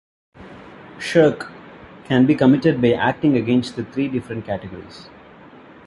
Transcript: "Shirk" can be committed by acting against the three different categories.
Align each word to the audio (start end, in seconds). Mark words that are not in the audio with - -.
"Shirk" 0.97 1.51
can 2.05 2.25
be 2.25 2.33
committed 2.33 2.81
by 2.81 2.93
acting 2.93 3.37
against 3.37 3.75
the 3.75 3.85
three 3.85 4.07
different 4.07 4.47
categories. 4.47 5.09